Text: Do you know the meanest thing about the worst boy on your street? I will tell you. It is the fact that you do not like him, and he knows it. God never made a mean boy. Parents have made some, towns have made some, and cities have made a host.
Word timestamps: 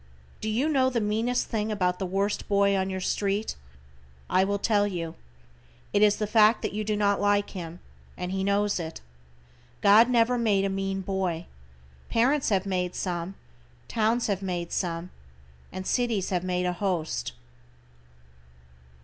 Do 0.39 0.49
you 0.49 0.67
know 0.67 0.89
the 0.89 0.99
meanest 0.99 1.45
thing 1.45 1.71
about 1.71 1.99
the 1.99 2.07
worst 2.07 2.47
boy 2.47 2.75
on 2.75 2.89
your 2.89 2.99
street? 3.01 3.55
I 4.31 4.43
will 4.43 4.57
tell 4.57 4.87
you. 4.87 5.13
It 5.93 6.01
is 6.01 6.15
the 6.15 6.25
fact 6.25 6.63
that 6.63 6.73
you 6.73 6.83
do 6.83 6.97
not 6.97 7.21
like 7.21 7.51
him, 7.51 7.81
and 8.17 8.31
he 8.31 8.43
knows 8.43 8.79
it. 8.79 8.99
God 9.81 10.09
never 10.09 10.39
made 10.39 10.65
a 10.65 10.69
mean 10.69 11.01
boy. 11.01 11.45
Parents 12.09 12.49
have 12.49 12.65
made 12.65 12.95
some, 12.95 13.35
towns 13.87 14.25
have 14.25 14.41
made 14.41 14.71
some, 14.71 15.11
and 15.71 15.85
cities 15.85 16.31
have 16.31 16.43
made 16.43 16.65
a 16.65 16.73
host. 16.73 17.33